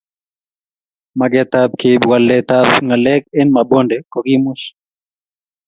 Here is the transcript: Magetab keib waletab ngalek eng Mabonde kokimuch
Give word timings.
Magetab 1.19 1.69
keib 1.79 2.01
waletab 2.11 2.67
ngalek 2.87 3.23
eng 3.39 3.51
Mabonde 3.55 3.95
kokimuch 4.11 4.63